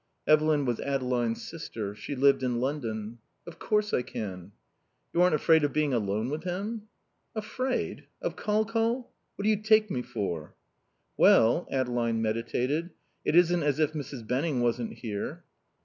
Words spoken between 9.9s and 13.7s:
me for?" "Well" Adeline meditated. "It isn't